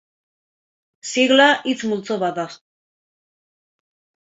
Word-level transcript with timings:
Sigla 1.11 1.47
hitz 1.69 1.77
multzo 1.95 2.21
bat 2.27 2.43
da. 2.43 2.49